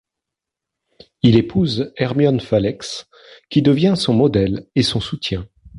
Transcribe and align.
Il 1.21 1.37
épouse 1.37 1.93
Hermione 1.95 2.39
Falex 2.39 3.05
qui 3.51 3.61
devient 3.61 3.93
son 3.95 4.15
modèle 4.15 4.65
et 4.73 4.81
son 4.81 4.99
soutien. 4.99 5.47